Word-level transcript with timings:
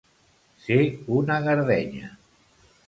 Ser 0.63 0.79
una 1.19 1.39
gardenya. 1.49 2.13